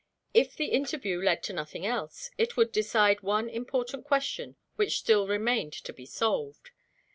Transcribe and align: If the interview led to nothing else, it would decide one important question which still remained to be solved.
If 0.33 0.55
the 0.55 0.65
interview 0.71 1.19
led 1.21 1.43
to 1.43 1.53
nothing 1.53 1.85
else, 1.85 2.31
it 2.35 2.57
would 2.57 2.71
decide 2.71 3.21
one 3.21 3.47
important 3.47 4.03
question 4.03 4.55
which 4.75 4.97
still 4.97 5.27
remained 5.27 5.73
to 5.73 5.93
be 5.93 6.07
solved. 6.07 6.71